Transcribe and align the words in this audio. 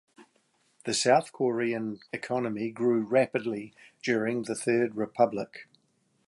The 0.85 0.95
South 0.95 1.31
Korean 1.31 1.99
economy 2.11 2.71
grew 2.71 3.01
rapidly 3.01 3.71
during 4.01 4.41
the 4.41 4.55
Third 4.55 4.95
Republic. 4.95 5.67